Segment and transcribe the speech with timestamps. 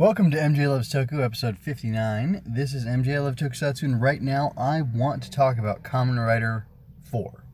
[0.00, 2.40] Welcome to MJ Loves Toku, episode 59.
[2.46, 6.66] This is MJ Love Tokusatsu, and right now I want to talk about Kamen Rider
[7.10, 7.44] 4.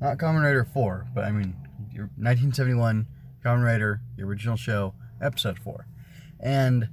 [0.00, 1.54] Not Kamen Rider 4, but I mean,
[1.92, 3.06] 1971
[3.44, 5.86] Kamen Rider, the original show, episode 4.
[6.42, 6.88] And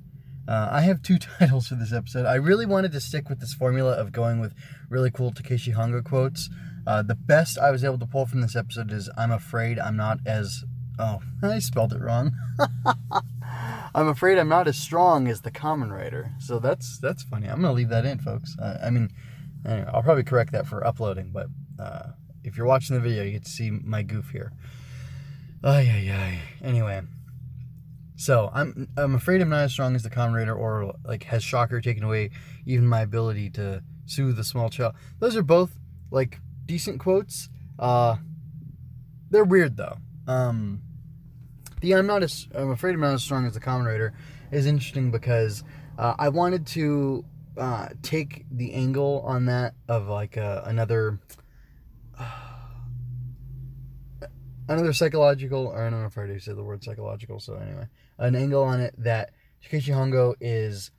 [0.50, 2.26] uh, I have two titles for this episode.
[2.26, 4.54] I really wanted to stick with this formula of going with
[4.90, 6.50] really cool Takeshi Hongo quotes.
[6.86, 9.96] Uh, the best I was able to pull from this episode is I'm afraid I'm
[9.96, 10.66] not as.
[11.00, 12.34] Oh, I spelled it wrong.
[13.94, 16.32] I'm afraid I'm not as strong as the Kamen Rider.
[16.40, 17.48] So that's that's funny.
[17.48, 18.56] I'm gonna leave that in, folks.
[18.60, 19.10] Uh, I mean,
[19.66, 21.48] anyway, I'll probably correct that for uploading, but
[21.80, 22.12] uh,
[22.44, 24.52] if you're watching the video, you get to see my goof here.
[25.64, 26.40] Ay ay ay.
[26.64, 27.02] Anyway,
[28.16, 31.44] so I'm I'm afraid I'm not as strong as the Kamen Rider, or like has
[31.44, 32.32] Shocker taken away
[32.66, 34.96] even my ability to soothe the small child.
[35.20, 35.78] Those are both
[36.12, 37.50] like decent quotes.
[37.80, 38.18] Uh,
[39.30, 39.98] they're weird though.
[40.28, 40.82] Um,
[41.82, 44.14] the I'm not as I'm afraid I'm not as strong as the Kamen Rider
[44.52, 45.64] is interesting because
[45.98, 47.26] uh, I wanted to
[47.58, 51.20] uh, take the angle on that of like uh, another
[54.68, 57.88] another psychological or I don't know if I already said the word psychological so anyway
[58.18, 60.92] an angle on it that Takeshi Hongo is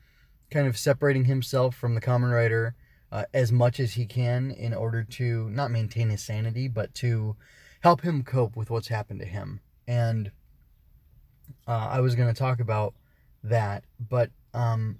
[0.51, 2.75] kind of separating himself from the Kamen Rider
[3.11, 7.35] uh, as much as he can in order to not maintain his sanity but to
[7.81, 9.61] help him cope with what's happened to him.
[9.87, 10.31] And
[11.69, 12.95] uh, I was going to talk about
[13.43, 14.97] that, but um,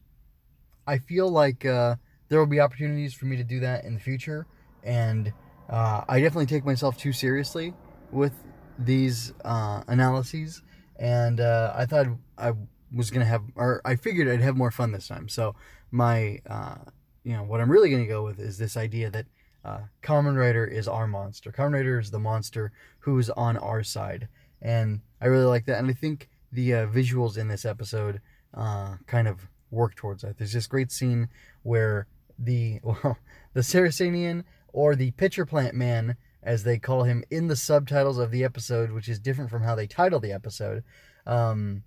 [0.85, 1.95] I feel like uh,
[2.29, 4.45] there will be opportunities for me to do that in the future,
[4.83, 5.33] and
[5.67, 7.73] uh, I definitely take myself too seriously
[8.11, 8.33] with
[8.77, 10.61] these uh, analyses,
[10.99, 12.05] and uh, I thought
[12.37, 12.53] I
[12.95, 15.27] was going to have, or I figured I'd have more fun this time.
[15.27, 15.55] So
[15.89, 16.75] my, uh,
[17.23, 19.25] you know, what I'm really going to go with is this idea that
[19.65, 21.51] uh, Kamen Rider is our monster.
[21.51, 24.27] Kamen Rider is the monster who's on our side,
[24.61, 28.21] and I really like that, and I think the uh, visuals in this episode
[28.53, 30.37] uh, kind of work towards that.
[30.37, 31.29] There's this great scene
[31.63, 33.17] where the well,
[33.53, 38.31] the Saracenian or the pitcher plant man, as they call him in the subtitles of
[38.31, 40.83] the episode, which is different from how they title the episode,
[41.25, 41.83] um,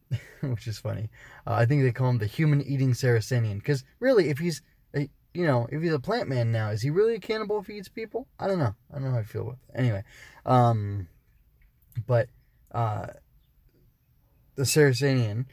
[0.40, 1.10] which is funny.
[1.46, 4.62] Uh, I think they call him the human eating Saracenian because really, if he's
[4.94, 7.66] a, you know, if he's a plant man now, is he really a cannibal if
[7.66, 8.26] he eats people?
[8.38, 8.74] I don't know.
[8.90, 9.78] I don't know how I feel about it.
[9.78, 10.04] Anyway,
[10.46, 11.08] um,
[12.06, 12.28] but
[12.72, 13.08] uh,
[14.58, 15.46] the Saracenian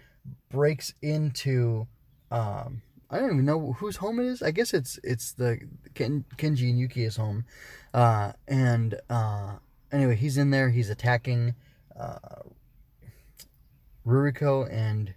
[0.49, 1.87] breaks into
[2.31, 4.41] um, I don't even know whose home it is.
[4.41, 5.59] I guess it's it's the
[5.93, 7.45] Ken, Kenji and Yuki's home.
[7.93, 9.57] Uh, and uh,
[9.91, 10.71] anyway, he's in there.
[10.71, 11.53] He's attacking
[11.97, 12.17] uh,
[14.05, 15.13] Ruriko and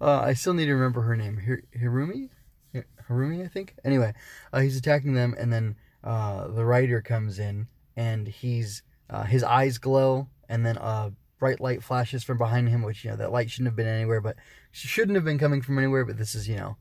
[0.00, 1.36] uh, I still need to remember her name.
[1.36, 2.30] Hir- Hirumi,
[3.06, 3.74] Hirumi, I think.
[3.84, 4.14] Anyway,
[4.50, 9.42] uh, he's attacking them, and then uh, the Rider comes in, and he's uh, his
[9.42, 13.32] eyes glow, and then a bright light flashes from behind him, which you know that
[13.32, 14.36] light shouldn't have been anywhere, but
[14.70, 16.04] shouldn't have been coming from anywhere.
[16.04, 16.76] But this is you know,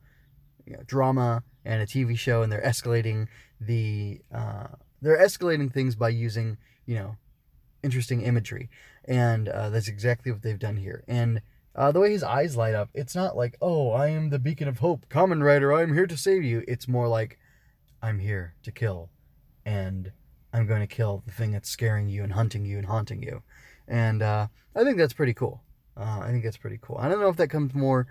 [0.65, 3.27] you know drama and a TV show, and they're escalating
[3.59, 4.67] the uh,
[5.01, 7.17] they're escalating things by using you know
[7.83, 8.69] interesting imagery,
[9.05, 11.03] and uh, that's exactly what they've done here.
[11.07, 11.41] And
[11.75, 14.67] uh, the way his eyes light up, it's not like oh I am the beacon
[14.67, 16.63] of hope, Kamen Rider, I'm here to save you.
[16.67, 17.37] It's more like
[18.01, 19.09] I'm here to kill,
[19.65, 20.11] and
[20.53, 23.43] I'm going to kill the thing that's scaring you and hunting you and haunting you.
[23.87, 25.61] And uh, I think that's pretty cool.
[25.95, 26.97] Uh, I think that's pretty cool.
[26.99, 28.07] I don't know if that comes more.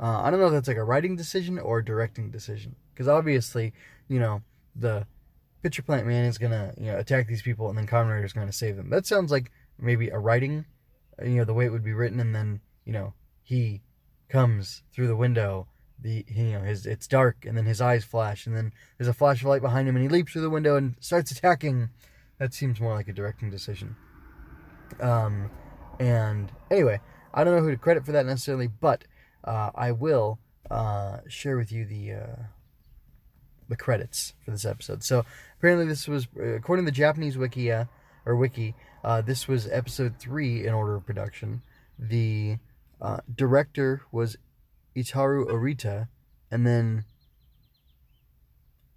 [0.00, 2.76] Uh, I don't know if that's like a writing decision or a directing decision.
[2.92, 3.72] Because obviously,
[4.08, 4.42] you know,
[4.74, 5.06] the
[5.62, 8.52] pitcher plant man is gonna you know attack these people and then Rider is gonna
[8.52, 8.90] save them.
[8.90, 10.64] That sounds like maybe a writing,
[11.22, 13.82] you know, the way it would be written, and then you know he
[14.28, 15.66] comes through the window
[16.00, 19.14] the you know his it's dark and then his eyes flash and then there's a
[19.14, 21.88] flash of light behind him and he leaps through the window and starts attacking.
[22.38, 23.96] That seems more like a directing decision.
[25.00, 25.50] Um
[26.00, 27.00] and anyway
[27.34, 29.02] i don't know who to credit for that necessarily but
[29.42, 30.38] uh, i will
[30.70, 32.36] uh, share with you the uh,
[33.68, 35.02] the credits for this episode.
[35.02, 35.24] So
[35.58, 37.84] apparently this was according to the japanese wiki uh,
[38.26, 41.62] or wiki uh, this was episode three in order of production.
[41.98, 42.58] The
[43.00, 44.36] uh, director was
[44.98, 46.08] Itaru Orita,
[46.50, 47.04] and then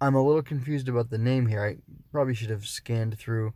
[0.00, 1.64] I'm a little confused about the name here.
[1.64, 1.76] I
[2.10, 3.52] probably should have scanned through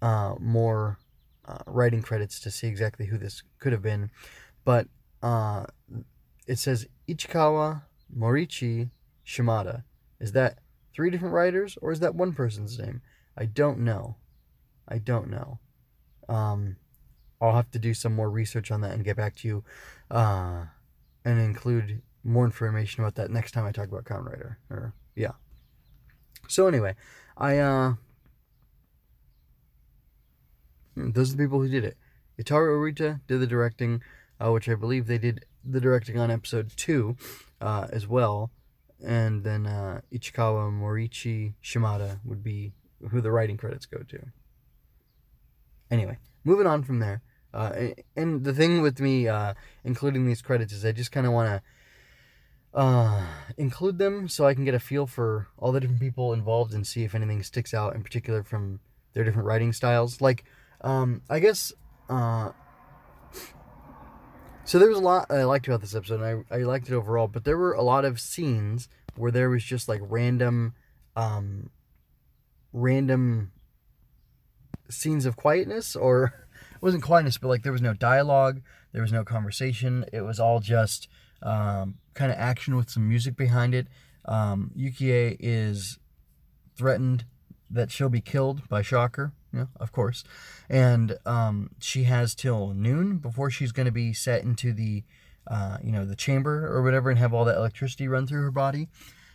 [0.00, 0.98] uh, more
[1.44, 4.10] uh, writing credits to see exactly who this could have been,
[4.64, 4.86] but
[5.22, 5.64] uh,
[6.46, 7.82] it says Ichikawa
[8.16, 8.90] Morichi
[9.24, 9.84] Shimada.
[10.20, 10.58] Is that
[10.94, 13.02] three different writers or is that one person's name?
[13.36, 14.16] I don't know.
[14.88, 15.58] I don't know.
[16.28, 16.76] Um,
[17.40, 19.64] I'll have to do some more research on that and get back to you.
[20.10, 20.66] Uh,
[21.26, 24.58] and include more information about that next time I talk about Kamen Rider.
[24.70, 25.32] Or yeah.
[26.48, 26.94] So anyway,
[27.36, 27.94] I uh
[30.94, 31.98] those are the people who did it.
[32.40, 34.02] Itaru Orita did the directing,
[34.40, 37.16] uh, which I believe they did the directing on episode two
[37.60, 38.50] uh, as well.
[39.04, 42.72] And then uh, Ichikawa Moriichi Shimada would be
[43.10, 44.20] who the writing credits go to.
[45.90, 47.22] Anyway, moving on from there.
[47.56, 51.32] Uh, and the thing with me uh, including these credits is I just kind of
[51.32, 53.24] want to uh,
[53.56, 56.86] include them so I can get a feel for all the different people involved and
[56.86, 58.80] see if anything sticks out in particular from
[59.14, 60.20] their different writing styles.
[60.20, 60.44] Like,
[60.82, 61.72] um, I guess.
[62.10, 62.50] Uh,
[64.64, 66.94] so there was a lot I liked about this episode, and I, I liked it
[66.94, 70.74] overall, but there were a lot of scenes where there was just like random,
[71.16, 71.70] um,
[72.74, 73.52] random
[74.90, 76.45] scenes of quietness, or
[76.86, 78.62] wasn't quietness, but like there was no dialogue,
[78.92, 80.04] there was no conversation.
[80.12, 81.08] It was all just
[81.42, 83.88] um, kind of action with some music behind it.
[84.24, 85.98] Um, Yukie is
[86.76, 87.24] threatened
[87.68, 90.22] that she'll be killed by Shocker, yeah, of course.
[90.70, 95.02] And um, she has till noon before she's going to be set into the,
[95.48, 98.52] uh, you know, the chamber or whatever and have all that electricity run through her
[98.52, 98.86] body.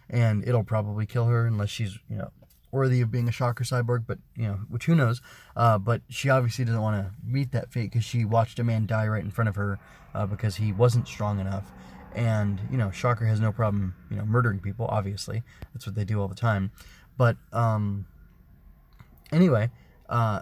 [0.09, 2.31] And it'll probably kill her unless she's, you know,
[2.71, 5.21] worthy of being a Shocker cyborg, but, you know, which who knows.
[5.55, 8.85] Uh, but she obviously doesn't want to meet that fate because she watched a man
[8.85, 9.79] die right in front of her
[10.13, 11.71] uh, because he wasn't strong enough.
[12.13, 15.43] And, you know, Shocker has no problem, you know, murdering people, obviously.
[15.73, 16.71] That's what they do all the time.
[17.17, 18.05] But, um,
[19.31, 19.69] Anyway,
[20.09, 20.41] uh,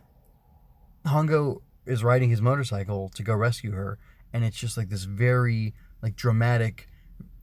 [1.06, 4.00] Hongo is riding his motorcycle to go rescue her,
[4.34, 6.88] and it's just like this very like dramatic,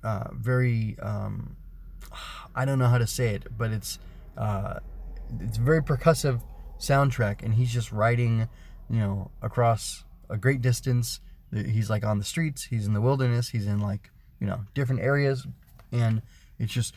[0.03, 1.57] uh, very um,
[2.55, 3.99] I don't know how to say it, but it's
[4.37, 4.81] uh,
[5.41, 6.43] it's very percussive
[6.79, 8.49] soundtrack, and he's just riding,
[8.91, 11.21] you know, across a great distance.
[11.53, 14.11] He's like on the streets, he's in the wilderness, he's in like
[14.41, 15.47] you know different areas,
[15.93, 16.23] and
[16.59, 16.95] it's just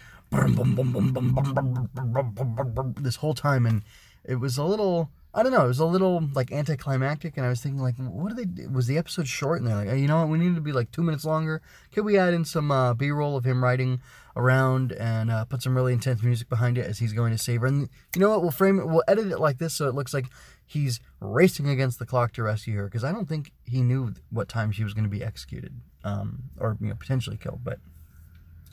[3.01, 3.83] this whole time, and
[4.25, 5.65] it was a little I don't know.
[5.65, 8.65] It was a little like anticlimactic, and I was thinking like, what do they?
[8.65, 9.59] Was the episode short?
[9.59, 10.29] And they're like, you know what?
[10.29, 11.61] We need to be like two minutes longer.
[11.93, 14.01] Could we add in some uh, B-roll of him riding
[14.35, 17.61] around and uh, put some really intense music behind it as he's going to save
[17.61, 17.67] her?
[17.67, 18.41] And you know what?
[18.41, 18.87] We'll frame it.
[18.87, 20.25] We'll edit it like this so it looks like
[20.65, 24.49] he's racing against the clock to rescue her because I don't think he knew what
[24.49, 25.73] time she was going to be executed
[26.03, 27.61] um, or you know potentially killed.
[27.63, 27.79] But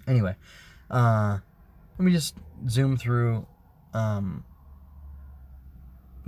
[0.07, 0.37] anyway,
[0.91, 1.39] uh,
[1.99, 2.35] let me just
[2.69, 3.47] zoom through.
[3.93, 4.45] Um,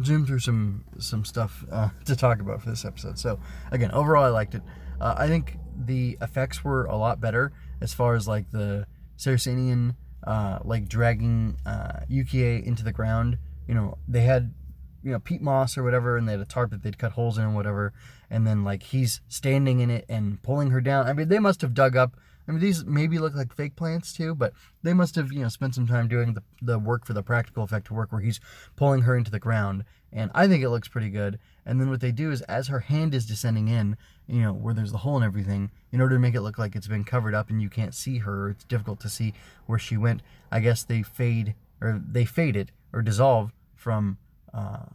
[0.04, 3.18] zoom through some some stuff uh, to talk about for this episode.
[3.18, 3.40] So
[3.70, 4.62] again, overall, I liked it.
[5.00, 8.86] Uh, I think the effects were a lot better as far as like the
[9.16, 9.94] Saracenian
[10.26, 13.38] uh, like dragging uh, Yukie into the ground.
[13.66, 14.54] You know, they had
[15.02, 17.38] you know peat moss or whatever, and they had a tarp that they'd cut holes
[17.38, 17.92] in and whatever,
[18.30, 21.06] and then like he's standing in it and pulling her down.
[21.06, 22.16] I mean, they must have dug up
[22.48, 25.48] I mean, these maybe look like fake plants too, but they must have, you know,
[25.48, 28.40] spent some time doing the, the work for the practical effect to work where he's
[28.74, 29.84] pulling her into the ground.
[30.10, 31.38] And I think it looks pretty good.
[31.66, 34.72] And then what they do is, as her hand is descending in, you know, where
[34.72, 37.34] there's the hole and everything, in order to make it look like it's been covered
[37.34, 39.34] up and you can't see her, it's difficult to see
[39.66, 40.22] where she went.
[40.50, 44.16] I guess they fade, or they fade it, or dissolve from,
[44.54, 44.86] uh,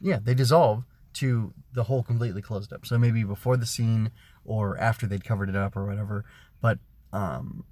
[0.00, 0.84] yeah, they dissolve
[1.14, 2.86] to the hole completely closed up.
[2.86, 4.10] So maybe before the scene
[4.46, 6.24] or after they'd covered it up or whatever.
[6.62, 6.78] But
[7.14, 7.64] um,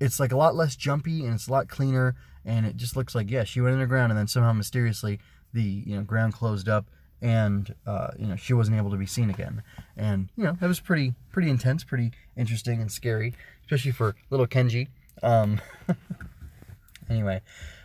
[0.00, 3.14] it's like a lot less jumpy and it's a lot cleaner and it just looks
[3.14, 5.18] like yeah she went underground and then somehow mysteriously
[5.52, 6.86] the you know ground closed up
[7.22, 9.62] and uh, you know she wasn't able to be seen again.
[9.96, 14.46] And you know that was pretty pretty intense pretty interesting and scary especially for little
[14.46, 14.88] kenji.
[15.22, 15.60] Um,
[17.10, 17.40] anyway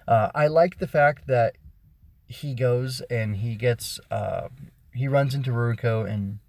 [0.08, 1.56] uh, i like the fact that
[2.28, 4.50] he goes and he gets uh,
[4.94, 6.40] he runs into Ruriko and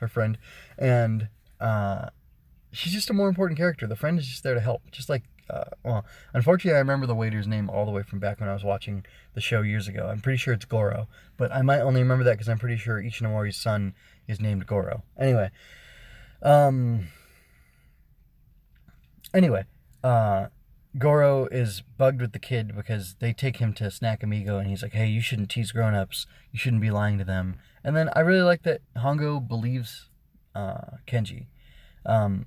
[0.00, 0.38] her friend
[0.78, 1.28] and
[1.60, 2.08] uh,
[2.72, 3.86] she's just a more important character.
[3.86, 4.82] The friend is just there to help.
[4.90, 8.40] Just like, uh, well, unfortunately, I remember the waiter's name all the way from back
[8.40, 10.08] when I was watching the show years ago.
[10.10, 13.02] I'm pretty sure it's Goro, but I might only remember that because I'm pretty sure
[13.02, 13.94] Ishinomori's son
[14.28, 15.02] is named Goro.
[15.18, 15.50] Anyway,
[16.42, 17.08] um,
[19.34, 19.64] anyway,
[20.04, 20.46] uh,
[20.98, 24.82] Goro is bugged with the kid because they take him to Snack Amigo and he's
[24.82, 26.26] like, hey, you shouldn't tease grown-ups.
[26.52, 27.56] You shouldn't be lying to them.
[27.84, 30.08] And then I really like that Hongo believes
[30.54, 31.46] uh, Kenji.
[32.04, 32.46] Um,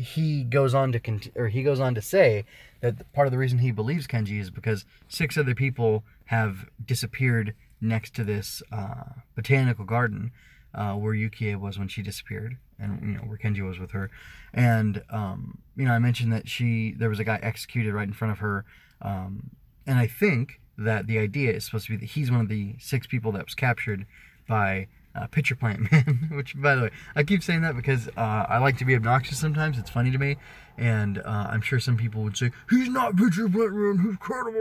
[0.00, 2.44] he goes on to cont- or he goes on to say
[2.80, 7.54] that part of the reason he believes Kenji is because six other people have disappeared
[7.80, 9.04] next to this uh,
[9.34, 10.32] botanical garden
[10.74, 14.10] uh, where Yukie was when she disappeared, and you know where Kenji was with her.
[14.52, 18.14] And um, you know, I mentioned that she there was a guy executed right in
[18.14, 18.64] front of her,
[19.02, 19.50] um,
[19.86, 22.76] and I think that the idea is supposed to be that he's one of the
[22.78, 24.06] six people that was captured
[24.48, 28.46] by uh, Pitcher Plant Man, which, by the way, I keep saying that because uh,
[28.48, 29.78] I like to be obnoxious sometimes.
[29.78, 30.36] It's funny to me.
[30.78, 34.56] And uh, I'm sure some people would say, he's not Pitcher Plant Man, he's credible.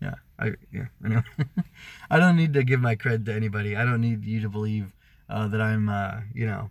[0.00, 1.22] Yeah, I yeah, know.
[2.10, 3.76] I don't need to give my cred to anybody.
[3.76, 4.92] I don't need you to believe
[5.28, 6.70] uh, that I'm, uh, you know,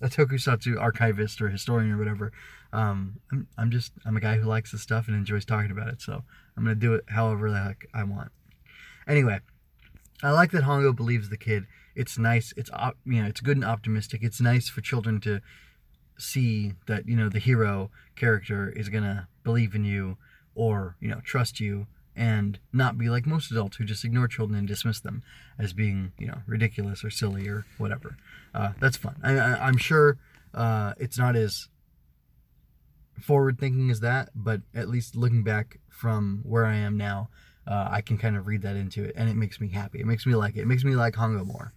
[0.00, 2.32] a tokusatsu archivist or historian or whatever.
[2.72, 5.88] Um, I'm, I'm just I'm a guy who likes the stuff and enjoys talking about
[5.88, 6.00] it.
[6.00, 6.22] So
[6.56, 8.30] I'm gonna do it however the heck I want.
[9.08, 9.40] Anyway,
[10.22, 11.66] I like that Hongo believes the kid.
[11.96, 12.52] It's nice.
[12.56, 14.20] It's op, you know it's good and optimistic.
[14.22, 15.40] It's nice for children to
[16.18, 20.18] see that you know the hero character is gonna believe in you
[20.54, 24.58] or you know trust you and not be like most adults who just ignore children
[24.58, 25.22] and dismiss them
[25.58, 28.16] as being you know ridiculous or silly or whatever.
[28.54, 29.16] Uh, that's fun.
[29.22, 30.18] I, am sure
[30.52, 31.68] uh, it's not as
[33.20, 37.28] forward thinking as that, but at least looking back from where I am now,
[37.68, 40.00] uh, I can kind of read that into it, and it makes me happy.
[40.00, 40.62] It makes me like it.
[40.62, 41.74] It makes me like Hongo more.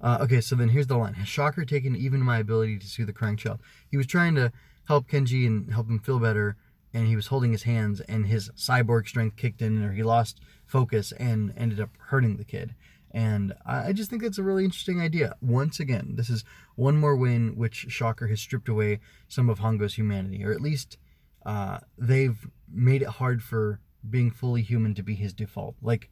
[0.00, 1.14] Uh, okay, so then here's the line.
[1.14, 3.60] Has Shocker taken even my ability to soothe the child?
[3.88, 4.52] He was trying to
[4.88, 6.56] help Kenji and help him feel better,
[6.92, 10.40] and he was holding his hands, and his cyborg strength kicked in, or he lost
[10.66, 12.74] focus and ended up hurting the kid.
[13.12, 15.36] And I just think that's a really interesting idea.
[15.40, 18.98] Once again, this is one more way in which Shocker has stripped away
[19.28, 20.98] some of Hongo's humanity, or at least
[21.46, 25.76] uh, they've made it hard for being fully human to be his default.
[25.82, 26.10] Like,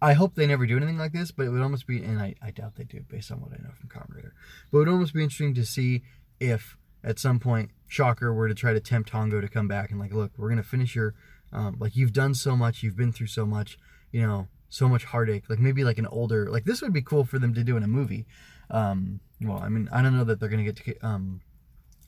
[0.00, 2.34] I hope they never do anything like this, but it would almost be, and I,
[2.40, 4.30] I doubt they do based on what I know from Kamen
[4.70, 6.02] but it would almost be interesting to see
[6.38, 9.98] if at some point Shocker were to try to tempt Hongo to come back and
[9.98, 11.14] like, look, we're gonna finish your,
[11.52, 13.78] um, like you've done so much, you've been through so much,
[14.12, 15.44] you know, so much heartache.
[15.48, 17.82] Like maybe like an older, like this would be cool for them to do in
[17.82, 18.26] a movie.
[18.70, 21.40] Um, well, I mean, I don't know that they're gonna get to um,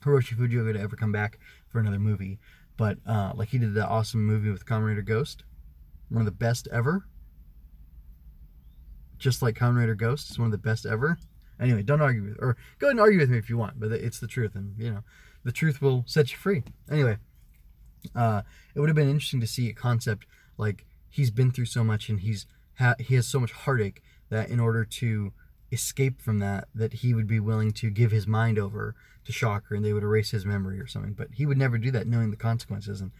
[0.01, 2.39] Hiroshi Fujioka to ever come back for another movie,
[2.81, 5.43] but uh, like he did that awesome movie with Rider Ghost,
[6.09, 7.05] one of the best ever
[9.19, 10.29] just like Rider Ghost.
[10.29, 11.19] It's one of the best ever.
[11.59, 13.91] Anyway, don't argue with, or go ahead and argue with me if you want, but
[13.91, 15.03] it's the truth, and you know,
[15.43, 16.63] the truth will set you free.
[16.89, 17.17] Anyway,
[18.15, 18.41] uh,
[18.73, 20.25] it would have been interesting to see a concept
[20.57, 22.47] like he's been through so much and he's
[22.79, 25.33] ha- he has so much heartache that in order to
[25.71, 29.75] escape from that, that he would be willing to give his mind over to Shocker
[29.75, 31.13] and they would erase his memory or something.
[31.13, 33.01] But he would never do that, knowing the consequences.
[33.01, 33.11] And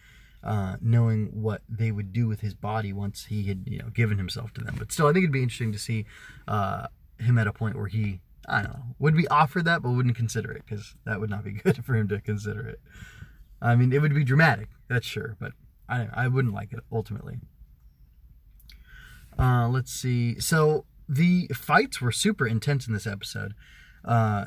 [0.44, 4.18] uh, knowing what they would do with his body once he had you know given
[4.18, 4.76] himself to them.
[4.78, 6.06] But still, I think it'd be interesting to see
[6.48, 6.88] uh,
[7.20, 10.16] him at a point where he I don't know would be offered that, but wouldn't
[10.16, 12.80] consider it because that would not be good for him to consider it.
[13.62, 15.54] I mean, it would be dramatic, that's sure, but
[15.88, 17.38] I I wouldn't like it ultimately.
[19.38, 20.40] Uh, let's see.
[20.40, 23.54] So the fights were super intense in this episode.
[24.04, 24.46] Uh,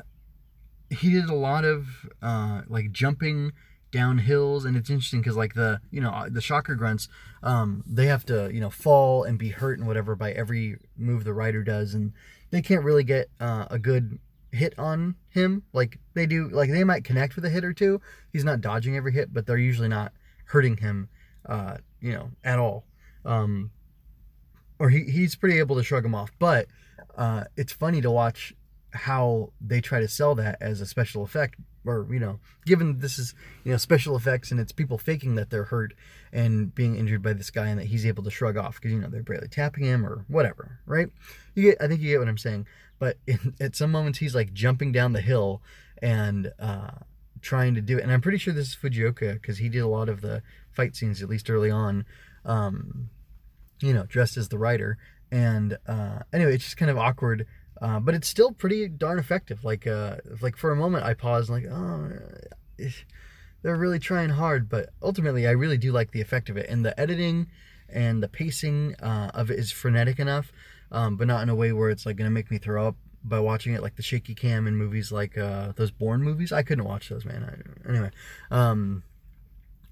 [0.89, 1.87] he did a lot of
[2.21, 3.51] uh, like jumping
[3.91, 7.07] down hills and it's interesting because like the you know the shocker grunts
[7.43, 11.23] um they have to you know fall and be hurt and whatever by every move
[11.23, 12.11] the rider does and
[12.51, 14.19] they can't really get uh, a good
[14.51, 15.63] hit on him.
[15.73, 18.01] Like they do like they might connect with a hit or two.
[18.31, 20.13] He's not dodging every hit but they're usually not
[20.45, 21.09] hurting him
[21.47, 22.85] uh you know at all.
[23.23, 23.71] Um
[24.79, 26.67] or he, he's pretty able to shrug him off but
[27.17, 28.53] uh it's funny to watch
[28.91, 31.55] how they try to sell that as a special effect
[31.85, 35.49] or you know given this is you know special effects and it's people faking that
[35.49, 35.93] they're hurt
[36.33, 38.99] and being injured by this guy and that he's able to shrug off because you
[38.99, 41.09] know they're barely tapping him or whatever right?
[41.53, 42.67] You get i think you get what i'm saying.
[42.97, 45.61] But in, at some moments he's like jumping down the hill
[46.01, 46.91] and uh
[47.41, 48.03] trying to do it.
[48.03, 50.41] And i'm pretty sure this is fujioka because he did a lot of the
[50.71, 52.05] fight scenes at least early on.
[52.43, 53.09] Um
[53.81, 54.97] you know dressed as the Rider.
[55.31, 57.45] and uh anyway it's just kind of awkward
[57.81, 59.63] uh, but it's still pretty darn effective.
[59.63, 62.11] Like, uh, like for a moment, I paused, like, oh,
[62.79, 62.89] eh,
[63.61, 64.69] they're really trying hard.
[64.69, 67.47] But ultimately, I really do like the effect of it, and the editing
[67.89, 70.51] and the pacing uh, of it is frenetic enough,
[70.91, 73.39] um, but not in a way where it's like gonna make me throw up by
[73.39, 73.81] watching it.
[73.81, 77.25] Like the shaky cam in movies like uh, those Bourne movies, I couldn't watch those,
[77.25, 77.43] man.
[77.43, 78.11] I, anyway,
[78.51, 79.03] um,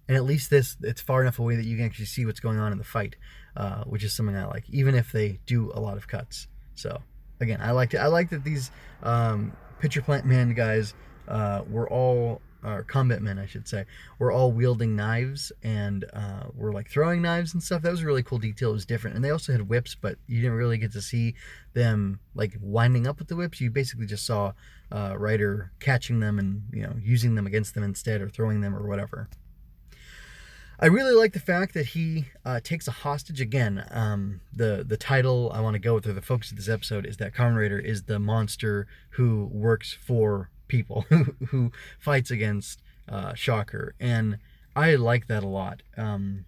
[0.08, 2.60] and at least this, it's far enough away that you can actually see what's going
[2.60, 3.16] on in the fight,
[3.56, 6.48] uh, which is something I like, even if they do a lot of cuts.
[6.76, 7.02] So
[7.40, 7.98] again, I liked it.
[7.98, 8.72] I like that these
[9.04, 10.94] um, pitcher plant man guys
[11.28, 13.86] uh, were all or combat men, I should say,
[14.20, 17.82] were all wielding knives and uh, were like throwing knives and stuff.
[17.82, 18.70] That was a really cool detail.
[18.70, 21.36] It was different, and they also had whips, but you didn't really get to see
[21.74, 23.60] them like winding up with the whips.
[23.60, 24.54] You basically just saw
[24.92, 28.76] uh, Rider catching them and you know using them against them instead, or throwing them
[28.76, 29.30] or whatever.
[30.84, 33.86] I really like the fact that he uh, takes a hostage again.
[33.90, 37.06] Um, the the title I want to go with, or the focus of this episode,
[37.06, 42.82] is that Kamen Rider is the monster who works for people, who, who fights against
[43.08, 44.40] uh, Shocker, and
[44.76, 45.84] I like that a lot.
[45.96, 46.44] Um,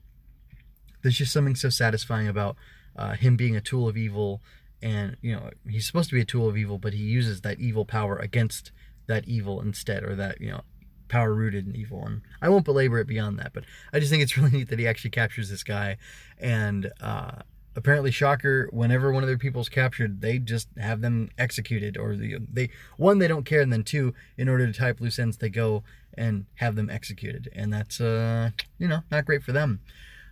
[1.02, 2.58] there's just something so satisfying about
[2.98, 4.42] uh, him being a tool of evil,
[4.82, 7.62] and you know he's supposed to be a tool of evil, but he uses that
[7.62, 8.74] evil power against
[9.08, 10.64] that evil instead, or that you know
[11.08, 12.04] power rooted and evil.
[12.06, 14.80] And I won't belabor it beyond that, but I just think it's really neat that
[14.80, 15.98] he actually captures this guy.
[16.38, 17.42] And uh,
[17.76, 22.38] apparently, Shocker, whenever one of their people's captured, they just have them executed, or the,
[22.52, 25.50] they one they don't care, and then two, in order to tie loose ends, they
[25.50, 25.84] go
[26.18, 29.80] and have them executed, and that's uh, you know not great for them.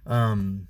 [0.06, 0.68] Um,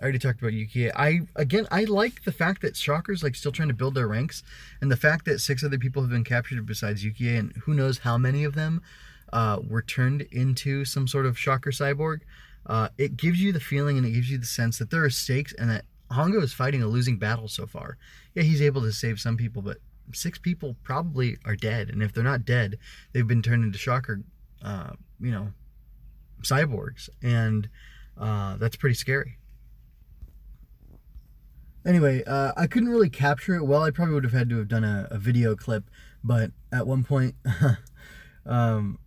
[0.00, 0.90] I already talked about Ukiyo.
[0.96, 4.42] I again, I like the fact that Shocker's like still trying to build their ranks,
[4.80, 7.98] and the fact that six other people have been captured besides Ukiyo, and who knows
[7.98, 8.82] how many of them
[9.32, 12.20] uh, were turned into some sort of Shocker cyborg.
[12.66, 15.10] Uh, it gives you the feeling and it gives you the sense that there are
[15.10, 17.96] stakes and that Hongo is fighting a losing battle so far.
[18.34, 19.78] Yeah, he's able to save some people, but
[20.12, 22.78] six people probably are dead, and if they're not dead,
[23.12, 24.22] they've been turned into Shocker,
[24.62, 25.48] uh, you know,
[26.42, 27.68] cyborgs, and
[28.18, 29.38] uh, that's pretty scary.
[31.84, 33.82] Anyway, uh, I couldn't really capture it well.
[33.82, 35.84] I probably would have had to have done a, a video clip,
[36.22, 37.34] but at one point,
[38.46, 38.98] um,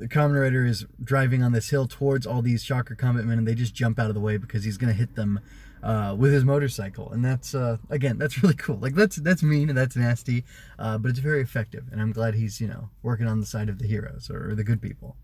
[0.00, 3.46] the Kamen Rider is driving on this hill towards all these Shocker Combat Men, and
[3.46, 5.40] they just jump out of the way because he's going to hit them
[5.82, 8.76] uh, with his motorcycle, and that's uh, again, that's really cool.
[8.76, 10.44] Like that's that's mean and that's nasty,
[10.78, 13.68] uh, but it's very effective, and I'm glad he's you know working on the side
[13.68, 15.16] of the heroes or, or the good people.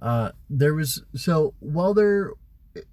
[0.00, 2.32] Uh, there was so while there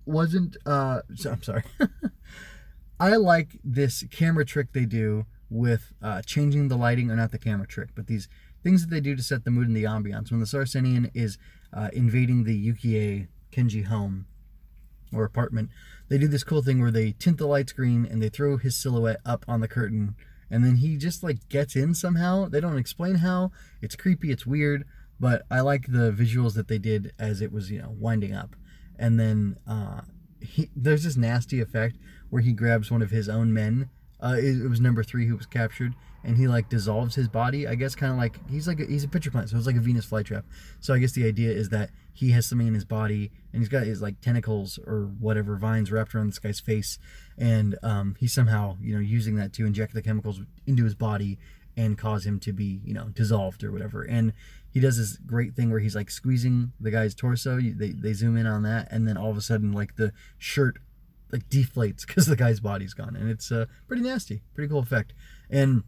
[0.05, 1.63] wasn't, uh, so, I'm sorry.
[3.01, 7.37] I like this camera trick they do with uh, changing the lighting, or not the
[7.37, 8.29] camera trick, but these
[8.63, 10.31] things that they do to set the mood and the ambiance.
[10.31, 11.37] When the Saracenian is
[11.73, 14.25] uh, invading the Ukiyo Kenji home
[15.13, 15.69] or apartment,
[16.09, 18.75] they do this cool thing where they tint the lights green and they throw his
[18.75, 20.15] silhouette up on the curtain,
[20.49, 22.47] and then he just like gets in somehow.
[22.47, 23.51] They don't explain how.
[23.81, 24.31] It's creepy.
[24.31, 24.85] It's weird,
[25.19, 28.55] but I like the visuals that they did as it was you know winding up,
[28.97, 29.57] and then.
[29.67, 30.01] Uh,
[30.41, 31.97] he, there's this nasty effect
[32.29, 33.89] where he grabs one of his own men.
[34.21, 37.67] Uh, it, it, was number three who was captured, and he like dissolves his body.
[37.67, 39.77] I guess kind of like he's like a, he's a pitcher plant, so it's like
[39.77, 40.43] a Venus flytrap.
[40.79, 43.69] So I guess the idea is that he has something in his body, and he's
[43.69, 46.99] got his like tentacles or whatever vines wrapped around this guy's face,
[47.37, 51.39] and um, he's somehow you know using that to inject the chemicals into his body
[51.77, 54.03] and cause him to be you know dissolved or whatever.
[54.03, 54.33] And
[54.69, 57.59] he does this great thing where he's like squeezing the guy's torso.
[57.61, 60.79] They they zoom in on that, and then all of a sudden like the shirt
[61.31, 65.13] like deflates because the guy's body's gone, and it's uh, pretty nasty, pretty cool effect.
[65.49, 65.83] And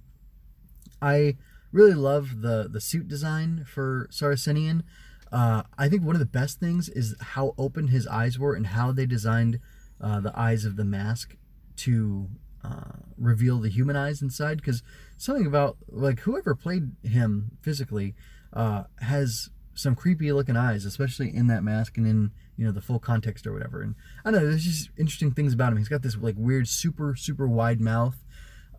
[1.01, 1.37] I
[1.71, 4.83] really love the the suit design for Saracenian.
[5.31, 8.67] Uh, I think one of the best things is how open his eyes were and
[8.67, 9.59] how they designed
[10.01, 11.37] uh, the eyes of the mask
[11.77, 12.27] to
[12.65, 14.57] uh, reveal the human eyes inside.
[14.57, 14.83] Because
[15.17, 18.13] something about like whoever played him physically
[18.53, 22.81] uh, has some creepy looking eyes, especially in that mask and in you know the
[22.81, 23.81] full context or whatever.
[23.81, 25.77] And I don't know, there's just interesting things about him.
[25.77, 28.23] He's got this like weird, super super wide mouth.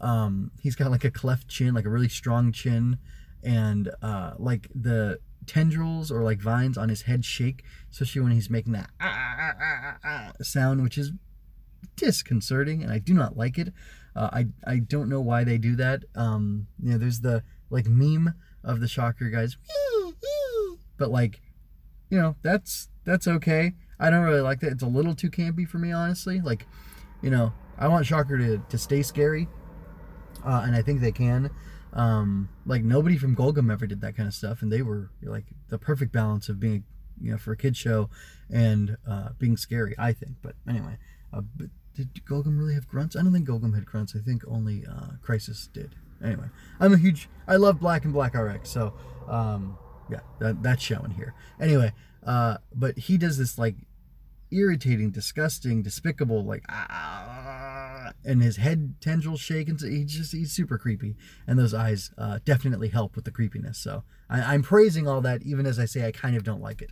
[0.01, 2.99] Um, he's got like a cleft chin, like a really strong chin,
[3.43, 8.51] and uh, like the tendrils or like vines on his head shake, especially when he's
[8.51, 11.13] making that ah, ah, ah, sound, which is
[11.97, 13.73] disconcerting, and I do not like it.
[14.15, 16.05] Uh, I I don't know why they do that.
[16.15, 19.57] Um, you know, there's the like meme of the shocker guys,
[20.97, 21.41] but like,
[22.11, 23.73] you know, that's that's okay.
[23.99, 24.73] I don't really like that.
[24.73, 26.41] It's a little too campy for me, honestly.
[26.41, 26.67] Like,
[27.23, 29.49] you know, I want Shocker to, to stay scary,
[30.45, 31.51] uh, and I think they can.
[31.93, 35.45] Um, like nobody from Gorgom ever did that kind of stuff, and they were like
[35.69, 36.85] the perfect balance of being,
[37.21, 38.09] you know, for a kid show
[38.51, 39.95] and uh, being scary.
[39.99, 40.37] I think.
[40.43, 40.99] But anyway,
[41.33, 43.17] uh, but did Gorgom really have grunts?
[43.17, 44.15] I don't think Gorgom had grunts.
[44.17, 45.95] I think only uh, Crisis did.
[46.25, 46.47] Anyway,
[46.81, 47.29] I'm a huge.
[47.47, 48.71] I love Black and Black RX.
[48.71, 48.95] So,
[49.29, 49.77] um,
[50.13, 51.35] yeah, that, that's showing here.
[51.61, 51.93] Anyway,
[52.27, 53.77] uh, but he does this like
[54.51, 60.79] irritating, disgusting, despicable, like ah, and his head tendrils shake, and he's just he's super
[60.79, 63.79] creepy, and those eyes uh, definitely help with the creepiness.
[63.79, 66.83] So I, I'm praising all that, even as I say I kind of don't like
[66.83, 66.91] it.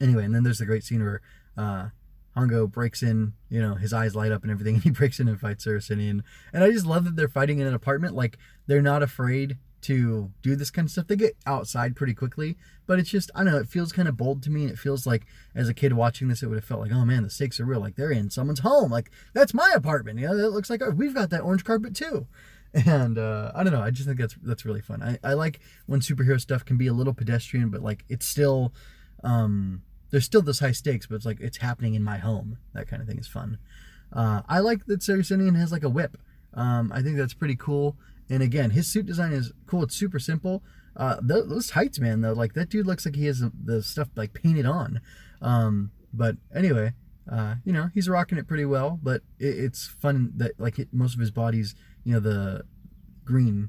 [0.00, 1.22] Anyway, and then there's the great scene where
[1.56, 1.88] uh,
[2.36, 5.28] Hongo breaks in, you know, his eyes light up and everything, and he breaks in
[5.28, 6.22] and fights Saracenian.
[6.52, 8.14] And I just love that they're fighting in an apartment.
[8.14, 11.06] Like, they're not afraid to do this kind of stuff.
[11.06, 14.16] They get outside pretty quickly, but it's just, I don't know, it feels kind of
[14.16, 14.62] bold to me.
[14.62, 17.04] And it feels like, as a kid watching this, it would have felt like, oh
[17.04, 17.80] man, the stakes are real.
[17.80, 18.90] Like, they're in someone's home.
[18.90, 20.18] Like, that's my apartment.
[20.18, 22.26] You know, it looks like oh, we've got that orange carpet too.
[22.84, 25.02] And uh, I don't know, I just think that's that's really fun.
[25.02, 28.74] I, I like when superhero stuff can be a little pedestrian, but like, it's still.
[29.24, 32.58] Um, there's still this high stakes, but it's like it's happening in my home.
[32.74, 33.58] That kind of thing is fun.
[34.12, 36.18] Uh, I like that Sarah Saracenian has like a whip.
[36.52, 37.96] Um, I think that's pretty cool.
[38.28, 39.84] And again, his suit design is cool.
[39.84, 40.62] It's super simple.
[40.96, 44.32] Uh, those tights, man, though, like that dude looks like he has the stuff like
[44.32, 45.00] painted on.
[45.42, 46.94] Um, but anyway,
[47.30, 48.98] uh, you know, he's rocking it pretty well.
[49.02, 52.64] But it, it's fun that like it, most of his body's, you know, the
[53.24, 53.68] green,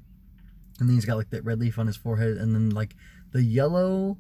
[0.80, 2.96] and then he's got like that red leaf on his forehead, and then like
[3.34, 4.18] the yellow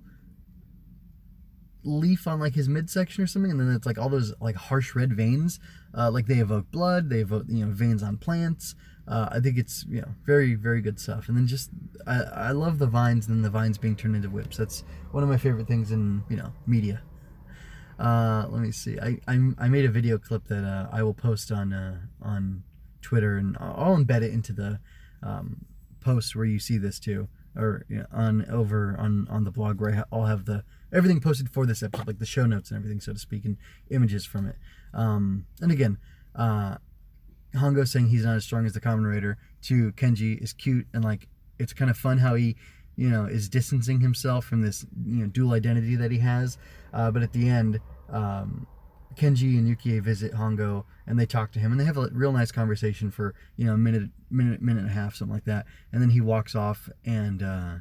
[1.83, 4.95] leaf on like his midsection or something, and then it's like all those like harsh
[4.95, 5.59] red veins.
[5.97, 8.75] Uh, like they evoke blood, they evoke you know veins on plants.
[9.07, 11.27] Uh, I think it's you know very very good stuff.
[11.29, 11.69] And then just
[12.05, 14.57] I, I love the vines and then the vines being turned into whips.
[14.57, 17.01] That's one of my favorite things in you know media.
[17.99, 18.99] Uh, let me see.
[18.99, 22.63] I, I, I made a video clip that uh, I will post on uh, on
[23.01, 24.79] Twitter and I'll embed it into the
[25.23, 25.65] um,
[25.99, 29.81] post where you see this too, or you know, on over on on the blog
[29.81, 32.99] where I'll have the everything posted for this episode, like the show notes and everything,
[32.99, 33.57] so to speak, and
[33.89, 34.55] images from it.
[34.93, 35.97] Um, and again,
[36.35, 36.77] uh,
[37.55, 41.03] Hongo saying he's not as strong as the Kamen Rider to Kenji is cute and
[41.03, 41.27] like
[41.59, 42.55] it's kind of fun how he
[42.95, 46.57] you know is distancing himself from this you know dual identity that he has.
[46.93, 48.67] Uh, but at the end um,
[49.15, 52.31] Kenji and Yukie visit Hongo and they talk to him and they have a real
[52.31, 55.65] nice conversation for you know a minute minute minute and a half something like that.
[55.91, 57.75] And then he walks off and uh,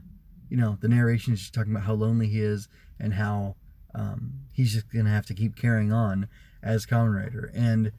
[0.49, 3.57] you know the narration is just talking about how lonely he is and how
[3.95, 6.29] um, he's just gonna have to keep carrying on
[6.63, 7.51] as Kamen Rider.
[7.55, 7.93] And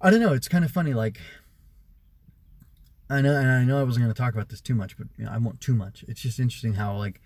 [0.00, 1.20] I don't know it's kind of funny like
[3.08, 5.24] I know and I know I wasn't gonna talk about this too much but you
[5.24, 6.04] know, I won't too much.
[6.08, 7.20] It's just interesting how like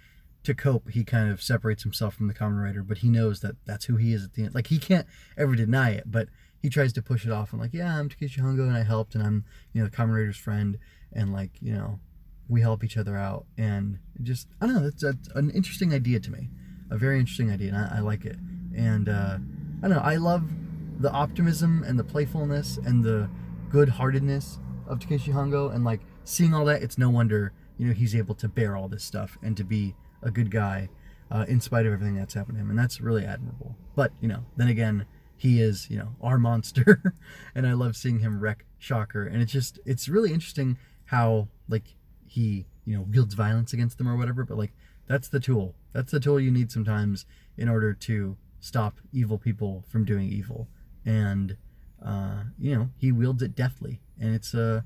[0.44, 3.56] to cope, he kind of separates himself from the Kamen Rider, but he knows that
[3.66, 4.54] that's who he is at the end.
[4.54, 6.28] Like he can't ever deny it, but
[6.62, 9.14] he tries to push it off and like, yeah, I'm Takeshi Hongo and I helped
[9.14, 10.78] and I'm you know the Kamen Rider's friend
[11.12, 12.00] and like you know
[12.48, 13.46] we help each other out.
[13.56, 16.50] And just I don't know that's, that's an interesting idea to me,
[16.90, 18.36] a very interesting idea and I, I like it
[18.76, 19.38] and uh,
[19.82, 20.50] I don't know I love
[20.98, 23.28] the optimism and the playfulness and the
[23.70, 28.14] good-heartedness of Takeshi Hongo and like seeing all that, it's no wonder you know he's
[28.14, 30.90] able to bear all this stuff and to be a good guy
[31.30, 33.76] uh, in spite of everything that's happened to him, and that's really admirable.
[33.94, 37.14] But you know, then again, he is you know our monster,
[37.54, 40.76] and I love seeing him wreck Shocker, and it's just it's really interesting
[41.06, 44.72] how like he you know wields violence against them or whatever, but like
[45.06, 45.74] that's the tool.
[45.92, 47.26] That's the tool you need sometimes
[47.56, 50.68] in order to stop evil people from doing evil,
[51.04, 51.56] and
[52.04, 54.82] uh, you know he wields it deftly, and it's uh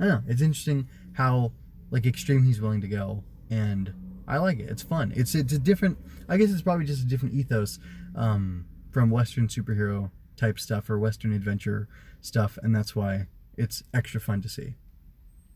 [0.00, 1.52] I don't know, it's interesting how
[1.90, 3.92] like extreme he's willing to go, and
[4.26, 4.68] I like it.
[4.68, 5.12] It's fun.
[5.16, 5.98] It's it's a different.
[6.28, 7.78] I guess it's probably just a different ethos
[8.14, 11.88] um, from Western superhero type stuff or Western adventure
[12.20, 14.74] stuff, and that's why it's extra fun to see.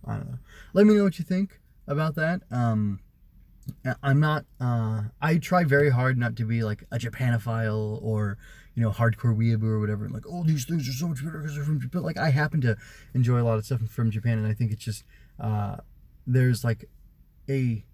[0.05, 0.38] I don't know.
[0.73, 2.42] Let me know what you think about that.
[2.51, 3.01] Um,
[4.03, 4.44] I'm not.
[4.61, 8.38] Uh, I try very hard not to be like a Japanophile or
[8.75, 10.09] you know hardcore weeaboo or whatever.
[10.09, 12.03] Like, oh, these things are so much better because they're from Japan.
[12.03, 12.77] Like, I happen to
[13.14, 15.05] enjoy a lot of stuff from Japan, and I think it's just
[15.38, 15.77] uh,
[16.27, 16.88] there's like
[17.48, 17.85] a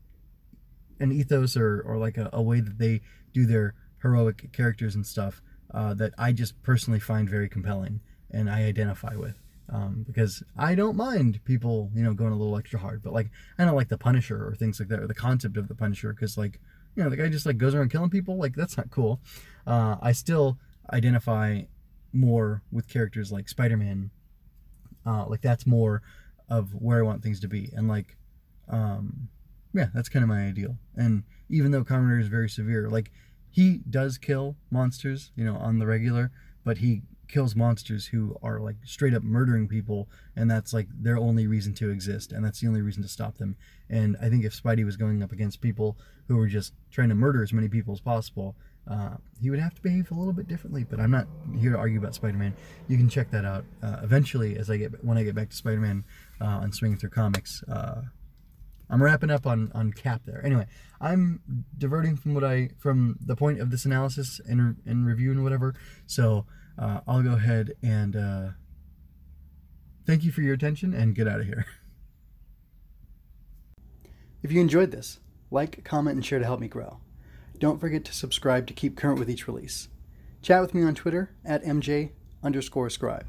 [1.00, 3.00] an ethos or, or like a, a way that they
[3.32, 5.40] do their heroic characters and stuff
[5.72, 8.00] uh, that I just personally find very compelling
[8.30, 9.40] and I identify with.
[9.70, 13.30] Um, because I don't mind people, you know, going a little extra hard, but like
[13.58, 16.12] I don't like the Punisher or things like that, or the concept of the Punisher,
[16.12, 16.58] because like
[16.96, 19.20] you know the guy just like goes around killing people, like that's not cool.
[19.66, 20.58] Uh, I still
[20.92, 21.62] identify
[22.12, 24.10] more with characters like Spider-Man,
[25.04, 26.02] uh, like that's more
[26.48, 28.16] of where I want things to be, and like
[28.68, 29.28] um,
[29.74, 30.78] yeah, that's kind of my ideal.
[30.96, 33.10] And even though Kamen is very severe, like
[33.50, 36.30] he does kill monsters, you know, on the regular,
[36.64, 41.16] but he kills monsters who are like straight up murdering people, and that's like their
[41.16, 43.56] only reason to exist, and that's the only reason to stop them.
[43.88, 47.14] And I think if Spidey was going up against people who were just trying to
[47.14, 48.56] murder as many people as possible,
[48.90, 50.84] uh, he would have to behave a little bit differently.
[50.84, 51.26] But I'm not
[51.58, 52.54] here to argue about Spider-Man.
[52.88, 55.56] You can check that out uh, eventually as I get when I get back to
[55.56, 56.04] Spider-Man
[56.40, 57.62] uh, on Swinging Through Comics.
[57.64, 58.02] Uh,
[58.90, 60.44] I'm wrapping up on on Cap there.
[60.44, 60.66] Anyway,
[61.00, 61.40] I'm
[61.76, 65.74] diverting from what I from the point of this analysis and and review and whatever.
[66.06, 66.46] So
[66.78, 68.48] uh, I'll go ahead and uh,
[70.06, 71.66] thank you for your attention and get out of here.
[74.40, 75.18] If you enjoyed this,
[75.50, 77.00] like, comment, and share to help me grow.
[77.58, 79.88] Don't forget to subscribe to keep current with each release.
[80.42, 82.10] Chat with me on Twitter at mj
[82.42, 83.26] underscore scribe.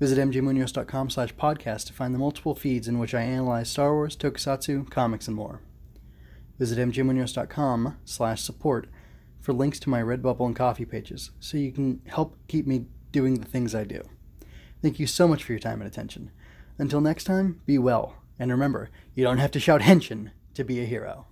[0.00, 4.16] Visit mjmunoz.com slash podcast to find the multiple feeds in which I analyze Star Wars,
[4.16, 5.60] tokusatsu, comics, and more.
[6.58, 8.88] Visit mjmunoz.com slash support
[9.44, 13.34] for links to my Redbubble and Ko-fi pages so you can help keep me doing
[13.34, 14.00] the things I do.
[14.80, 16.30] Thank you so much for your time and attention.
[16.78, 20.80] Until next time, be well, and remember, you don't have to shout henshin to be
[20.80, 21.26] a hero.